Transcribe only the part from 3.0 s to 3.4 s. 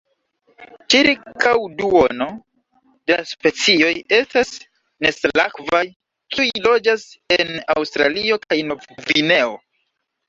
de la